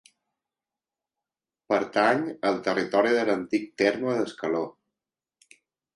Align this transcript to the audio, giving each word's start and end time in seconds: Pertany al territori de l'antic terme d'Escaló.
Pertany 1.73 2.23
al 2.51 2.57
territori 2.69 3.13
de 3.19 3.27
l'antic 3.31 3.69
terme 3.83 4.17
d'Escaló. 4.23 4.63